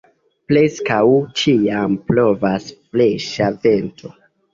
Preskaŭ 0.51 1.01
ĉiam 1.41 1.97
blovas 2.07 2.65
freŝa 2.95 3.51
vento. 3.67 4.11